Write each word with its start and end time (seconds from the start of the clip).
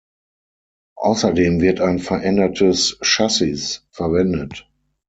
Außerdem 0.97 1.61
wird 1.61 1.79
ein 1.79 1.99
verändertes 1.99 2.97
Chassis 3.01 3.85
verwendet. 3.91 4.67